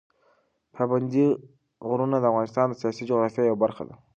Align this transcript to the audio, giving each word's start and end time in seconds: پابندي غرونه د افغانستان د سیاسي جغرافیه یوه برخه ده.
پابندي 0.75 1.25
غرونه 1.89 2.17
د 2.19 2.25
افغانستان 2.31 2.65
د 2.69 2.73
سیاسي 2.81 3.03
جغرافیه 3.09 3.43
یوه 3.49 3.61
برخه 3.63 3.83
ده. 3.89 3.95